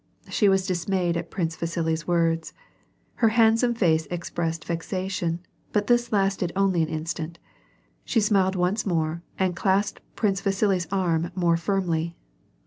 [0.31, 2.53] She was dismayed at Prince Vasili's words;
[3.17, 5.41] her handsome face expressed vexation,
[5.73, 7.37] but this lasted only an instant.
[8.03, 12.15] She smiled once more and clasped Prince Vasili's arm more firmly.